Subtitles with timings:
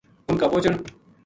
[0.27, 0.75] اُنھ کا پوہچن